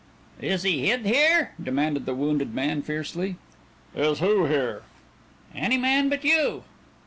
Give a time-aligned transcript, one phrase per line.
[0.41, 3.35] "Is he hid here?" demanded the wounded man fiercely.
[3.95, 4.81] "Is who here?"
[5.53, 6.63] "Any man but you."